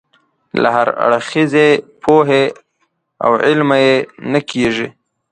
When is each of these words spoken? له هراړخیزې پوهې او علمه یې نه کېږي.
له 0.61 0.69
هراړخیزې 0.75 1.67
پوهې 2.03 2.43
او 3.25 3.31
علمه 3.45 3.77
یې 3.85 3.95
نه 4.31 4.39
کېږي. 4.49 4.87